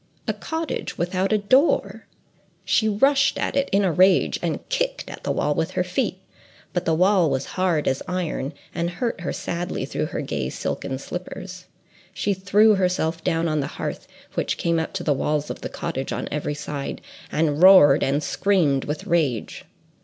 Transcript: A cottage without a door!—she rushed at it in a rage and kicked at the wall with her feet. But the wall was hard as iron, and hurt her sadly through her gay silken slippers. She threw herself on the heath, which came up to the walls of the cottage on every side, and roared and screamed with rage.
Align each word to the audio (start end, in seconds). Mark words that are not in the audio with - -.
A 0.27 0.33
cottage 0.33 0.97
without 0.97 1.31
a 1.31 1.37
door!—she 1.37 2.89
rushed 2.89 3.37
at 3.37 3.55
it 3.55 3.69
in 3.71 3.83
a 3.83 3.91
rage 3.91 4.39
and 4.41 4.67
kicked 4.67 5.07
at 5.11 5.23
the 5.23 5.31
wall 5.31 5.53
with 5.53 5.69
her 5.77 5.83
feet. 5.83 6.17
But 6.73 6.85
the 6.85 6.95
wall 6.95 7.29
was 7.29 7.45
hard 7.53 7.87
as 7.87 8.01
iron, 8.07 8.55
and 8.73 8.89
hurt 8.89 9.21
her 9.21 9.31
sadly 9.31 9.85
through 9.85 10.07
her 10.07 10.21
gay 10.21 10.49
silken 10.49 10.97
slippers. 10.97 11.65
She 12.15 12.33
threw 12.33 12.73
herself 12.73 13.21
on 13.27 13.59
the 13.59 13.67
heath, 13.77 14.07
which 14.33 14.57
came 14.57 14.79
up 14.79 14.91
to 14.93 15.03
the 15.03 15.13
walls 15.13 15.51
of 15.51 15.61
the 15.61 15.69
cottage 15.69 16.11
on 16.11 16.27
every 16.31 16.55
side, 16.55 17.01
and 17.31 17.61
roared 17.61 18.01
and 18.01 18.23
screamed 18.23 18.85
with 18.85 19.05
rage. 19.05 19.65